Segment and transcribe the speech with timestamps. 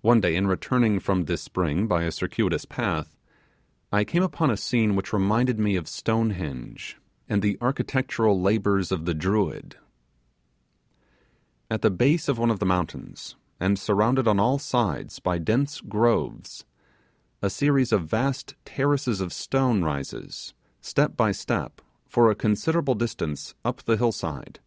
[0.00, 3.14] One day in returning from this spring by a circuitous path,
[3.92, 9.04] I came upon a scene which reminded me of Stonehenge and the architectural labours of
[9.04, 9.76] the Druids.
[11.70, 15.82] At the base of one of the mountains, and surrounded on all sides by dense
[15.82, 16.64] groves,
[17.42, 23.54] a series of vast terraces of stone rises, step by step, for a considerable distance
[23.62, 24.60] up the hill side.